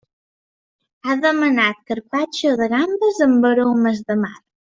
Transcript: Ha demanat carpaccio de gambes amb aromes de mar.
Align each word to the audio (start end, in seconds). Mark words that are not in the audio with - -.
Ha 1.09 1.17
demanat 1.25 1.83
carpaccio 1.91 2.55
de 2.63 2.71
gambes 2.73 3.21
amb 3.27 3.47
aromes 3.53 4.03
de 4.11 4.19
mar. 4.25 4.35